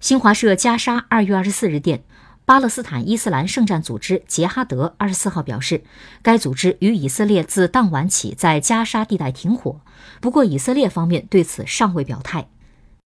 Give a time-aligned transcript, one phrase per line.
[0.00, 2.02] 新华社加沙二月二十四日电，
[2.46, 5.84] 巴勒斯坦伊斯兰圣战组织杰哈德二十四号表示，
[6.22, 9.82] 该组织与以色列自当晚起在加沙地带停火，
[10.22, 12.48] 不过以色列方面对此尚未表态。